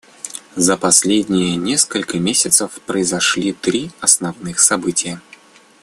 [0.55, 5.21] За последние несколько месяцев произошли три основных события.